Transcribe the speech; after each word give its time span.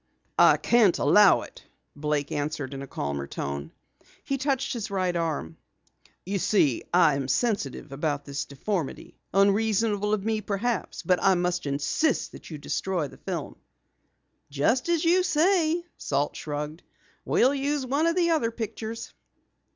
"I 0.39 0.57
can't 0.57 0.97
allow 0.97 1.43
it," 1.43 1.63
Blake 1.95 2.31
answered 2.31 2.73
in 2.73 2.81
a 2.81 2.87
calmer 2.87 3.27
tone. 3.27 3.71
He 4.23 4.39
touched 4.39 4.73
his 4.73 4.89
right 4.89 5.15
arm. 5.15 5.57
"You 6.25 6.39
see, 6.39 6.85
I 6.91 7.13
am 7.13 7.27
sensitive 7.27 7.91
about 7.91 8.25
this 8.25 8.45
deformity. 8.45 9.19
Unreasonable 9.31 10.11
of 10.11 10.25
me, 10.25 10.41
perhaps, 10.41 11.03
but 11.03 11.19
I 11.21 11.35
must 11.35 11.67
insist 11.67 12.31
that 12.31 12.49
you 12.49 12.57
destroy 12.57 13.09
the 13.09 13.17
film." 13.19 13.57
"Just 14.49 14.89
as 14.89 15.05
you 15.05 15.21
say," 15.21 15.85
Salt 15.99 16.35
shrugged. 16.35 16.81
"We'll 17.23 17.53
use 17.53 17.85
one 17.85 18.07
of 18.07 18.15
the 18.15 18.31
other 18.31 18.49
pictures." 18.49 19.13